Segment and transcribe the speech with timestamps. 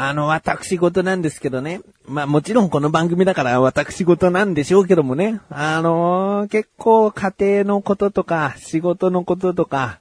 [0.00, 1.80] あの、私事なんですけどね。
[2.06, 5.40] まあもちろんこの番組だから私事なんでしょうけどもね。
[5.50, 9.98] あのー結構家庭のこととか仕事のこととか、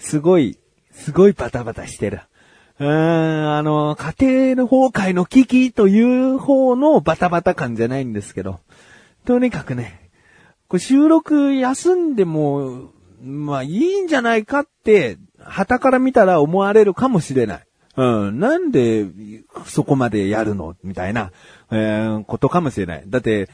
[0.00, 0.58] すごい、
[0.90, 2.22] すごいバタバタしてる。
[2.80, 8.58] うーん、あの、家庭の崩壊の危機という方のバタバタ感じゃないんですけど。
[9.26, 10.10] とにかくね、
[10.66, 12.90] これ収録休んでも、
[13.22, 17.66] まあいいんじゃないかって、旗から見たら思われるかもしれない。
[17.96, 18.38] うん。
[18.38, 19.06] なんで、
[19.64, 20.76] そこまでやるの？
[20.84, 21.32] みたいな、
[21.70, 23.04] えーことかもしれない。
[23.06, 23.48] だって、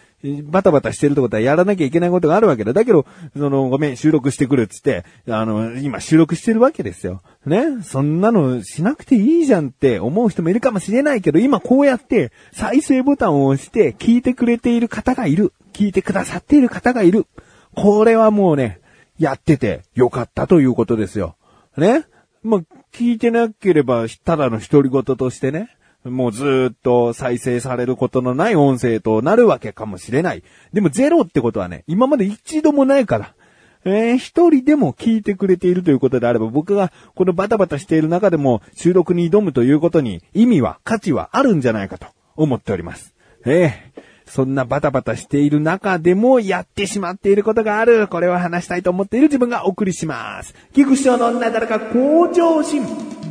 [0.45, 2.73] バタバタしてるってことはやらなきゃいけないことがあるわけだ。
[2.73, 3.07] だけど、
[3.37, 7.23] その、ごめん、収録してくるっつって、あの、今収録してるわけですよ。
[7.47, 7.83] ね？
[7.83, 15.53] そんなのしなくていいじゃんって思う人もいるかもしれないけど、今こうやって再生ボタンを押して聞いてくれている方がいる。
[15.73, 17.27] 聞いてくださっている方がいる。
[17.75, 18.81] これはもうね、
[19.19, 21.37] やっててよかったということですよ。
[21.77, 22.05] ね？
[22.43, 22.61] まあ、
[22.93, 25.71] 聞いてなければ、ただの独り言としてね、
[26.05, 30.43] もうずっと再生されることのない音声となるわけかもしれない。
[30.73, 33.35] でもゼロってことはね、今まで一度もないから。
[33.85, 42.07] えー一人でも聞いてくれているということであれば、僕がこのバタバタしている中でも収録に挑むということに意味は、価値はあるんじゃないかと
[42.37, 43.15] 思っております。
[43.45, 48.09] ええそんなバタバタしている中でもやってしまっていることがある。
[48.09, 50.55] これを話したいと思っている自分がお送りします。
[50.75, 53.22] 菊師匠の女だらか向上心。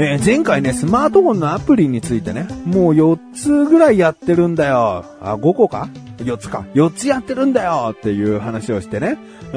[0.00, 5.04] えー前回ね、スマートフォンのアプリについてね、もう4つぐらいやってるんだよ。
[5.20, 6.64] あ、5個か ?4 つか。
[6.74, 9.18] 4つやってるんだよっていう話をしてね。
[9.52, 9.56] え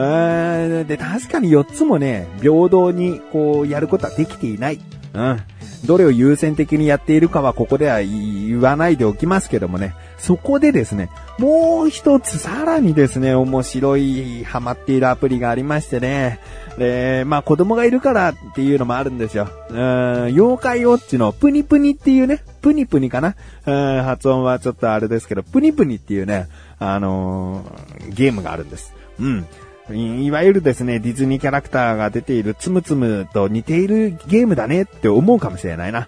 [0.83, 4.79] ーで、確かに4つもね、平等にこう、やることはできていない。
[5.13, 5.39] うん。
[5.85, 9.93] どれを優先的にやっているかはここでは言わないでおきますけどもね。
[10.17, 11.09] そこでですね、
[11.39, 16.39] もう一つさらにですね、面白いハマっているアプリがありましてね。
[16.77, 19.49] で、まあ子供がいるからっていうのもあるんですよ。
[19.69, 23.35] うん、妖怪ウォッチのプニプニっていうね、プニプニかな。
[23.65, 26.47] うん、発音はちょっとあれですけど、プニプニっていうね、
[26.79, 28.93] あのーゲームがあるんです。
[29.19, 29.45] うん。
[29.89, 36.07] いわゆるですね、ディズニーキャラクターが出ているつむつむと似ているゲームだねって思うかもしれないな。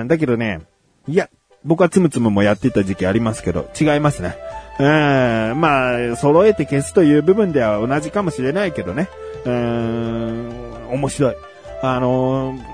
[0.00, 0.62] うん、だけどね、
[1.06, 1.30] いや、
[1.64, 4.36] 僕はつむつむもやっていた時期ありますけど、違いますね。
[4.78, 9.08] うん、まあ、揃えて消すという部分では同じかもしれないけどね。
[9.44, 11.36] うん、面白い。
[11.82, 12.73] あのー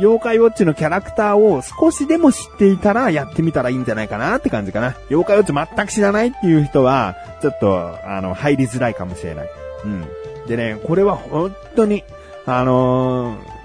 [0.00, 4.96] 妖怪ウォッチのキャラクターを少しでも知っていたらやってみたらいいんじゃないかなって感じかな。
[5.10, 9.48] 妖怪ウォッチ全く知らないっていう人は、ちょっと、あの、入りづらいかもしれない。
[9.84, 10.04] うん。
[10.46, 12.04] でね、これは本当に、
[12.46, 13.58] あのー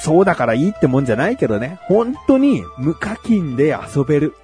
[0.00, 4.34] そうだからいいってもんじゃないけどね、本当に無課金で遊べる。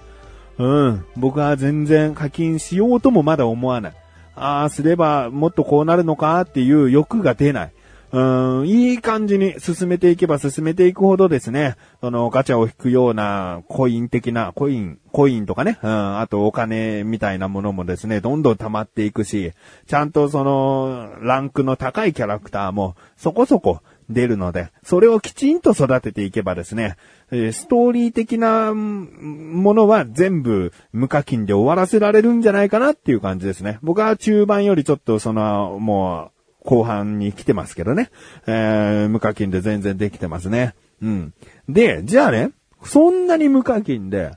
[0.58, 1.04] うん。
[1.16, 3.92] 僕は全然課金しようともまだ思わない。
[4.34, 7.72] ああ、すればもっとこうなるのかっていう欲が出ない。
[8.12, 19.52] うん、いい感じに進めていけば進めていくほどですね、そのガチャを引くようなコイン的な、コイン、コインとかね、うん、あとお金みたいなものもですね、どんどん溜まっていくし、
[19.86, 26.96] ちゃんとその、ランクの高いキャラクターもそこそこ出るので、それをきちんと育てていけばですね、
[27.30, 33.78] ストーリー的なものは全部無課金で終わらせられるんじゃないかなっていう感じですね。
[33.82, 38.10] 僕は中盤よりちょっとその、もう、後半に来てますけどね。
[38.46, 40.74] えー無課金で全然できてますね。
[41.02, 41.34] うん。
[41.68, 42.50] で、じゃあね、
[42.82, 44.32] そんなに無課金で、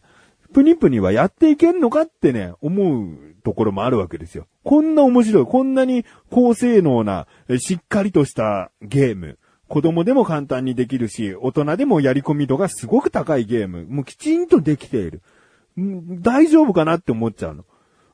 [0.53, 4.47] プニプニはやっていけんのかってね、思うところもあるわけですよ。
[4.63, 9.39] こんな面白い、こんなに高性能な、しっかりとしたゲーム。
[9.67, 13.85] 子供でも簡単にできるし、大人でもやり込み度がすごく高いゲーム。
[13.89, 15.21] もうきちんとできている。
[15.75, 17.65] 大丈夫かなって思っちゃうの。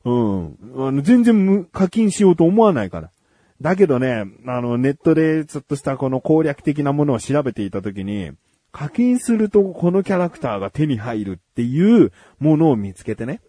[0.06, 0.88] うん。
[0.88, 3.12] あの、全然無課金しようと思わないから。
[3.62, 8.32] だけどね、あの、ネットでちょっとしたこの攻略的なものを調べていたときに、
[8.72, 13.42] 課金するとこのキャラクターが手に入るっていうものを見つけてね。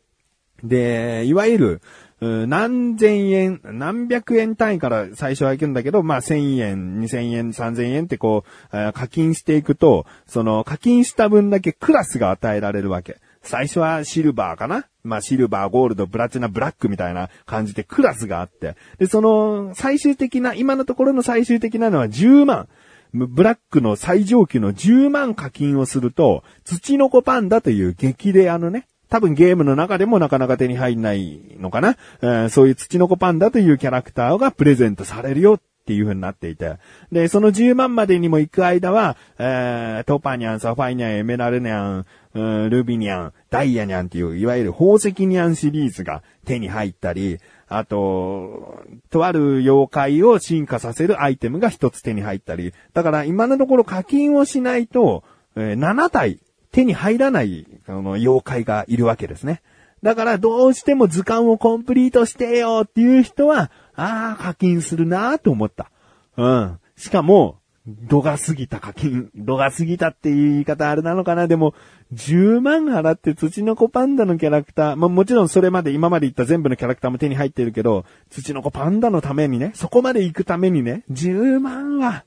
[0.65, 1.83] で、いわゆる、
[2.21, 13.19] 何千円、何百円単位から最初は行くんだけど、まあ千円、二千円、三千円ってこう、課金していくと、その課金した分だけクラスが与えられるわけ。
[13.43, 18.77] 最初はシルバーかなまあシルバー、ゴールド、プラチナ、ブラックみたいな感じでクラスがあって。
[18.99, 22.69] で、その最終的な、今のところの最終的なのは10万。
[23.13, 35.61] ブラックの最上級の10万課金をすると、土の子パンダという激レアのね、多分ゲームの中でもなかなか手に入んないのかな、えーそういう土の子パンダというキャラクターがプレゼントされるよっ
[35.91, 36.77] っていう風になっていて。
[37.11, 52.73] で、その10万までにも行く間は、えー、トパニャン、サファイニャン、エメラルニャン、うんルビニャン、ダイヤニャンっていう、いわゆる宝石ニャンシリーズが手に入ったり、あと、とある妖怪を進化させるアイテムが一つ手に入ったり。
[52.95, 55.25] だから今のところ課金をしないと、
[55.57, 56.39] えー、7体
[56.71, 59.61] 手に入らない、あの、妖怪がいるわけですね。
[60.03, 65.91] だからどうしても図鑑をコンプリートしてよっていう人は、ああ、課金するなと思った。
[66.37, 66.79] うん。
[66.97, 69.31] しかも、度が過ぎた課金。
[69.35, 71.75] 度が過ぎたっていう言い方あれなのかなでも、
[72.15, 82.25] 10万払って土の子パンダのキャラクター、まあ、もちろんそれまで今まで言った全部のキャラクターも手に入ってるけど、土の子パンダのためにね、そこまで行くためにね、10万は、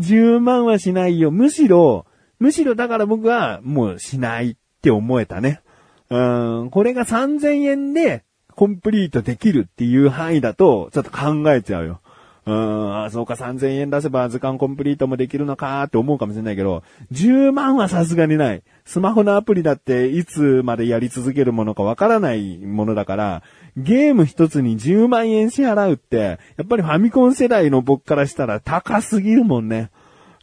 [0.00, 1.30] 10万はしないよ。
[1.30, 2.06] むしろ、
[2.38, 5.60] むしろだから僕はもうしないって思えたね。
[6.10, 8.24] うん、これが3000円で
[8.54, 12.00] コンプリートできるっていう範囲だと、ちょっと考えちゃうよ。
[12.46, 18.62] うん、あそうか3000円出せば図鑑コンプリートもできるのかって思うかもしれないけど、10万はさすがにない。
[18.84, 23.42] スマホのアプリだっていつまでやり続けるものかわからないものだから、
[23.78, 29.90] ゲーム一つに10万円支払うって、やっぱりファミコン世代の僕からしたら高すぎるもんね。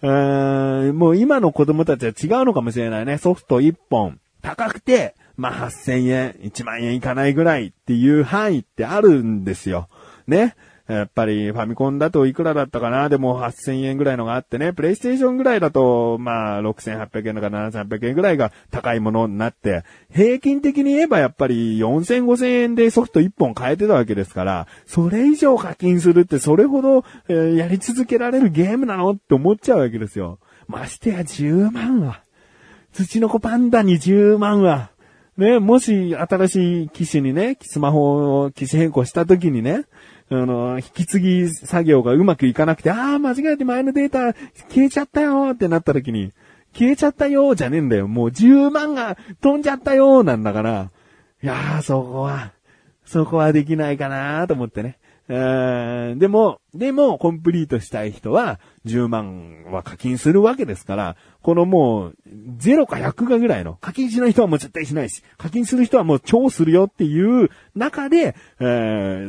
[0.01, 3.19] うーん、もう今の子供たちは違うのかもしれないね。
[3.19, 4.19] ソフト1本。
[4.41, 9.87] 高くて、まあ、8000円、1万円いかないぐらいっていう範囲ってあるんですよ。
[10.27, 10.55] ね。
[10.87, 30.39] やっぱりファミコンだといくらだったかなでも8000円ぐらいのがあってね、プレイステーションぐらいだと、まあ6800円とか7800円ぐらいが高いものになって、平均的に言えばやっぱり4000、5000円でソフト1本買えてたわけですから、それ以上課金するってそれほど、えー、やり続けられるゲームなのって思っちゃうわけですよ。
[30.67, 32.21] ましてや10万は。
[32.91, 34.90] 土の子パンダに10万は。
[35.41, 39.85] ね、もし新しい機種にね、スマホを機種変更した時にね、
[40.29, 44.33] あの、引き継ぎ作業がうまくいかなくて、ああ、間違えて前のデータ
[44.69, 46.31] 消えちゃったよってなった時に、
[46.73, 48.07] 消えちゃったよじゃねえんだよ。
[48.07, 50.91] もう10万が飛んじゃったよなんだから、
[51.41, 52.51] いやー、そこは、
[53.03, 54.99] そこはできないかなと思ってね。
[55.33, 62.15] えでも、でも、コンプリートしたい人は、10万は課金するわけですから、このもう、
[62.57, 68.63] 0か100かぐらいの、課金しない人はもう絶対しないし、課金する人はもう超するよっていう中で、え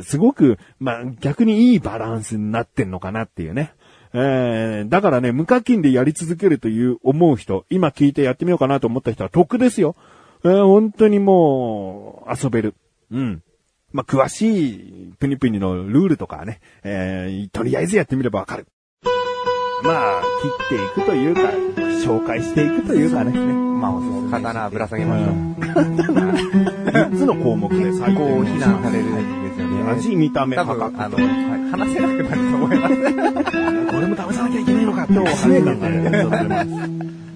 [0.01, 3.73] ー、すごく、まあ、逆にいいバランスになってんのかなっていうね。
[4.13, 9.95] えー、だからね、無課金でやり続けるという思う人、今聞いてやってみようかなと思った人は得ですよ。
[10.43, 12.75] えー、本当にもう、遊べる。
[13.09, 13.41] うん。
[13.93, 18.67] まあ、詳しいプニプニのルールとかね、えー、とりあえずやってみればわかる。
[19.83, 21.41] まあ、切っていくというか、
[22.03, 23.31] 紹介していくというかね。
[23.37, 25.29] まあ、刀ぶら下げましょう。
[26.91, 29.91] 3つの項目で最高非難されるんですよね。
[29.91, 30.85] 味、見た目、価格。
[30.99, 31.17] あの、
[31.69, 32.95] 話せなくなると思います。
[33.93, 36.65] これも試さなきゃいけないのかと、早い考え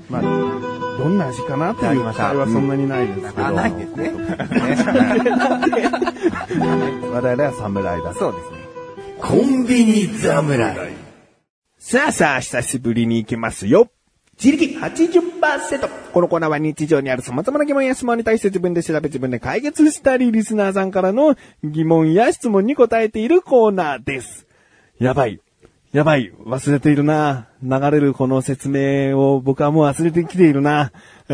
[0.09, 3.47] まあ、どんな味かなっていう会はそんなにないですけど。
[3.47, 4.13] あ、ないですね。
[7.11, 8.13] 我々は侍だ。
[8.13, 8.57] そうですね。
[9.19, 10.93] コンビニ侍。
[11.77, 13.89] さあさあ、久しぶりに行きますよ。
[14.41, 15.89] 自力80%。
[16.13, 24.47] このコーナーは日常にある様々な疑問や質問に対して自分で調べ自分で解決したり、リスナーさんからの疑問や質問に答えているコーナーです。
[24.99, 25.39] やばい。
[25.93, 27.47] やばい、忘れているな。
[27.63, 30.91] 流れるこの説明を僕はもう忘れてきているな。
[31.29, 31.33] え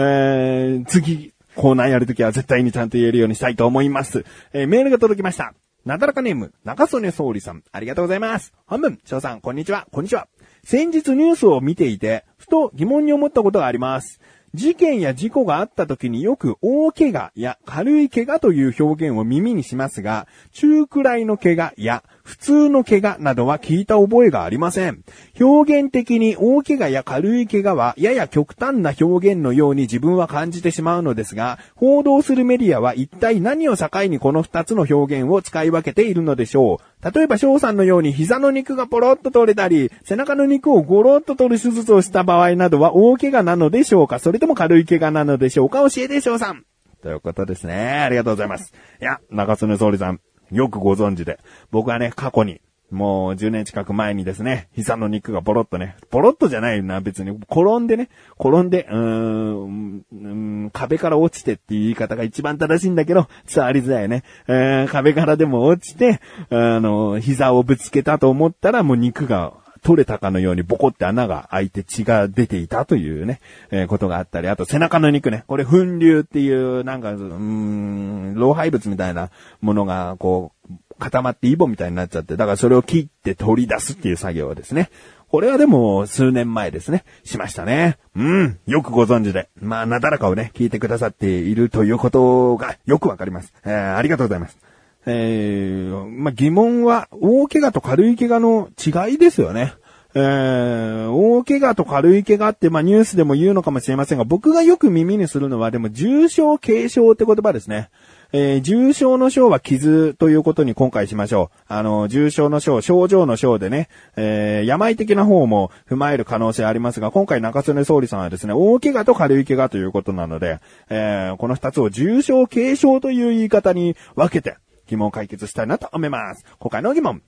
[0.79, 4.25] ー、次、コーナーやるときは絶対にちゃんと言えるようにしたいと思います。
[4.53, 5.55] えー、メールが届きました。
[5.85, 8.53] なだらかネーム、中曽根総理さん、ありがとうございます。
[8.67, 10.27] 本文、翔さん、こんにちは、こんにちは。
[10.63, 14.21] 先日ニュースを見ていて、ふと疑問に思ったことがあります。
[14.53, 25.03] 事件や事故があった時によく大怪我や軽い怪我という表現を耳にしますが、中くらいの怪我や普通の怪我などは聞いた覚えがありません。
[25.39, 37.11] 表現的に大怪我や軽い怪我はやや極端な表現のように自分は感じてしまうのですが、報道するメディアは一体何を境にこの二つの表現を使い分けているのでしょう。
[37.13, 46.63] 例えば翔さんのように膝の肉がポロッと取れたり、背中の肉をゴロッと取る手術をした場合などは大怪我なのでしょうかそれとも軽い怪我なのでしょうか教えて翔さん。
[47.01, 47.75] ということですね。
[47.75, 48.71] ありがとうございます。
[49.01, 50.21] いや、中曽根総理さん、
[50.53, 51.39] よくご存知で。
[51.71, 52.61] 僕はね、過去に、
[52.93, 57.31] もう10年近く前にですね、膝の肉がポロッとね、ポロッとじゃないな、別に。
[57.31, 64.23] 転んでね、転んで、うーん、うん壁から落ちてっていう言い方が一番正しいんだけど、伝わりづらいね。
[64.47, 73.39] えー、壁からでも落ちて、あの、膝をぶつけたと思ったらもう肉が取れたかのようにボコって穴が開いて血が出ていたというね、
[73.71, 79.29] えー、ことがあったり、あと背中の肉ね、これ粉瘤っていう、なんか、うん、老廃物みたいな
[79.61, 84.89] ものが、こう、固まってイボみたいになっちゃって、だからそれを切って取り出すっていう作業をですね。
[85.29, 87.97] これはでも数年前ですね、しましたね。
[88.15, 89.49] うん、よくご存知で。
[89.59, 93.51] まあ、なだらかをね、聞いてくださっているということがよくわかります。
[93.65, 94.57] えー、ありがとうございます。
[95.05, 99.73] えー、まあ、疑問は、大怪我と軽い怪我の違いですよね。
[100.15, 107.89] えー、大怪我と軽い怪我って、まあ、ニュースでも言うのかもしれませんが、僕がよく耳にするのは、でも、重症、軽症って言葉ですね。
[108.35, 111.57] えー、重症の症は傷ということに今回しましょう。
[111.67, 124.57] あの、重症の症、症状の症でね、えー、病的な方も踏まえる可能性ありますが、今回中曽根総理さんはですね、大怪我と軽い怪我ということなので、えー、この二つを重症、軽症という言い方に分けて、
[124.93, 126.45] 疑問を解決したいなと思います。
[126.59, 127.21] 今回の疑問。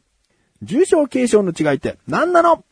[0.61, 2.63] 重症、軽症の違いって何なの？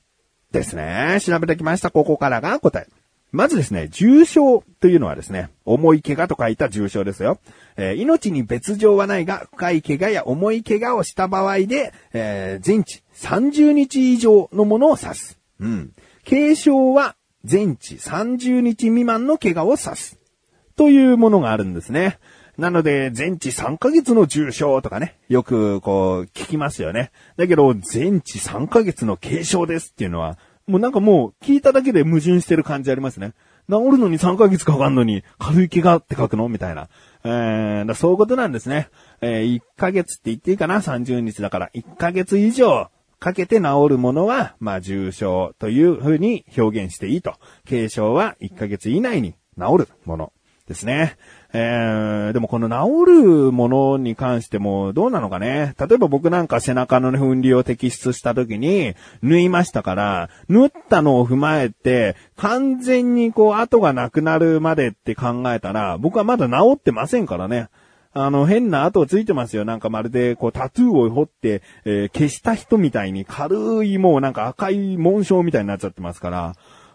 [0.51, 1.17] ですね。
[1.21, 1.91] 調べてきました。
[1.91, 2.87] ここからが答え。
[3.31, 7.39] まずですね、重症というのはですね、重い怪我と書いた重症ですよ。
[7.75, 15.39] えー、命に別状はないが、深い怪我や重い怪我をした場合で、えー、全治30日以上のものを指す。
[15.59, 15.93] うん。
[16.29, 20.19] 軽症は全治30日未満の怪我を指す。
[20.75, 22.19] というものがあるんですね。
[22.57, 27.11] なので、全治3ヶ月の重症とかね、よくこう聞きますよね。
[27.35, 33.33] だけど、全治3ヶ月の軽症ですっていうのは、もうなんかもう聞いただけで矛盾してる感じありますね。
[33.69, 36.47] 治るのに3ヶ月かかんのに軽い怪我って書くの？
[36.47, 36.89] みたいな。
[37.23, 38.89] えー、だそういうことなんですね。
[39.21, 47.35] えー、1ヶ月って言っていいかな ?30 日だから1ヶ月以上かけて治るものは、まあ重症という風に表現していいと。
[47.67, 50.33] 軽症は1ヶ月以内に治るもの
[50.67, 51.17] ですね。
[51.51, 55.75] えー、でもこの治るものに関してもどうなのかね。
[55.77, 67.67] 例えば僕なんか背中の粉瘤を摘出した時に縫いましたから、縫ったのを踏まえて完全にこう跡がなくなるまでって考えたら僕はまだ治ってませんからね。
[68.15, 69.65] あの、変な跡ついてますよ。
[69.65, 76.53] なんかまるで、こう、タトゥーを彫って、えー、消した人みたいに軽いもうなんか赤い紋章みたいになっちゃってますから。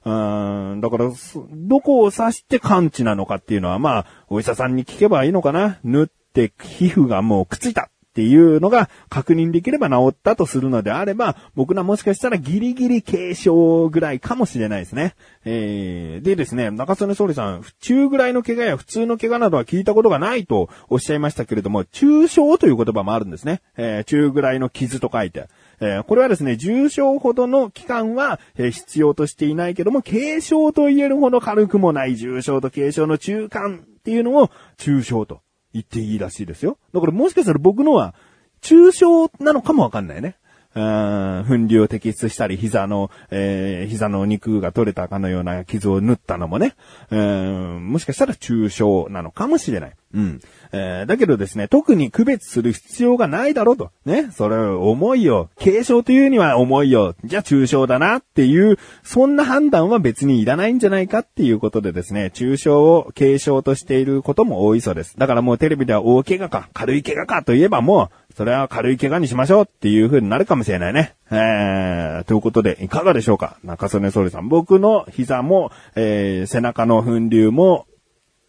[0.09, 1.11] うん、だから、
[1.53, 5.79] どこを刺して完治なのかっていうのは、まあ、お医者さんに聞けばいいのかな。
[5.85, 15.15] 縫って皮膚がもうくっついたっていうのが確認できれば治ったとするのであれば、僕らもしかしたらギリギリ軽症ぐらいかもしれないですね。
[15.45, 23.61] えー、でですね、中曽根総理さん、府中ぐらいの怪我や普通の怪我などは聞いたことがないとおっしゃいましたけれども、中傷という言葉もあるんですね。
[23.77, 25.49] えー、中ぐらいの傷と書いて。
[25.80, 35.40] えー、これはですね、重症ほどの期間は、え、必要としていないけども、軽症と言えるほど軽くもない重症と軽症の中間っていうのを中症と
[35.73, 36.78] 言っていいらしいですよ。
[36.92, 38.14] だからもしかしたら僕のは
[38.61, 40.37] 中症なのかもわかんないね。
[40.75, 46.75] うん、粉瘤を摘出したり、膝の、えー、膝の肉が取れたかのような傷を縫ったのもね、
[47.11, 49.92] うん、もしかしたら中傷なのかもしれない。
[50.15, 50.41] うん。
[50.73, 53.91] えー、だけどですね、特に区別する必要がないだろうと。
[54.07, 54.31] ね。
[54.33, 55.50] それ、重いよ。
[55.62, 57.15] 軽症というには重いよ。
[57.25, 65.15] じゃあ中傷だなっていう、そんな判断は別にいらないんじゃないかっていうことでですね、中傷を軽症としていることも多いそうです。
[65.19, 71.17] だからもうテレビでは大怪我か、軽い怪我かといえばもう、それは軽い怪我にしましょうっていう風になるかもしれないね。
[71.31, 73.59] えー、ということで、いかがでしょうか？
[73.62, 74.49] 中曽根総理さん。
[74.49, 77.87] 僕の膝も、えー、背中の粉瘤も、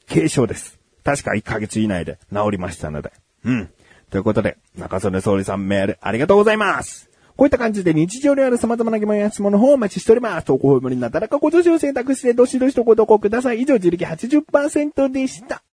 [0.07, 0.78] 軽症です。
[1.09, 3.11] 確か1ヶ月以内で治りましたので。
[3.43, 3.69] うん。
[4.11, 7.09] ということで、中曽根総理さんメールありがとうございます。
[7.35, 10.45] こういった感じで日常にある様々な疑問や質問の方をお待ちしております。
[10.45, 13.61] 投稿無理になったらかご助手を選択してどしどしとご投稿ください。
[13.61, 15.63] 以上、自力80%でした。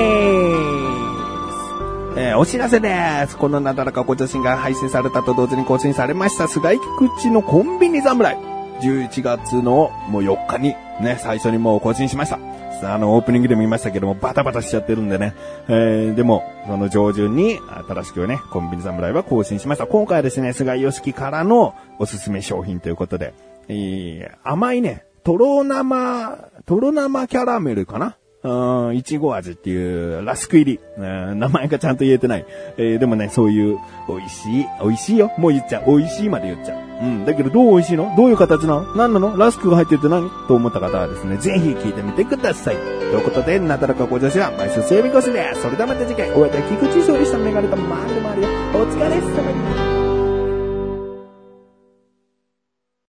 [2.16, 2.20] す。
[2.20, 2.90] えーお知らせで
[3.28, 3.38] す。
[3.38, 8.38] このなだらかご女子が配信されたと同時に更新されました、菅井菊池のコンビニ侍。
[8.82, 12.40] 11月のもう4日にね、最初にもう更新しました。
[12.84, 15.36] あの、オープニングでも言いましたけども、バタバタしちゃってるんでね。
[15.68, 19.86] えー、でも、その上旬に、新しくね、コンビニ侍は更新しました。
[19.86, 23.36] 今回はですね、菅井良樹からのおすすめ商品ということで、
[23.68, 30.80] えー、甘いね、とろ生、とろ生キャラメルかなうん、いちご味っていうラスク入り。
[30.98, 32.46] うん名前がちゃんと言えてない。
[32.78, 35.32] えーでもね、そういう、美味しい、美味しいよ。
[35.38, 35.98] もう言っちゃう。
[35.98, 36.80] 美味しいまで言っちゃう。
[37.04, 37.26] うん。
[37.26, 38.14] だけどどう美味しいの？
[38.18, 38.96] どういう形なの？
[38.96, 39.38] 何なの？
[39.38, 40.30] ラスクが入ってて何？
[40.48, 42.76] と思った方はですね、ぜひ聞いてみてください。
[42.76, 45.62] ということで、なだらかご女子は毎週水曜日更新です。
[45.62, 48.48] それではまた次回、お会いいたい菊池勝利したメガネとマールマールよ。
[48.74, 49.52] お疲れ様
[49.86, 49.91] に。